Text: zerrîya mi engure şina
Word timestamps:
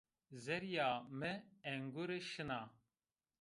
zerrîya 0.43 0.91
mi 1.19 1.33
engure 1.71 2.19
şina 2.29 2.61